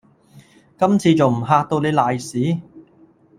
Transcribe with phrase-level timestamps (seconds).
[0.79, 2.59] 今次仲唔嚇到你瀨屎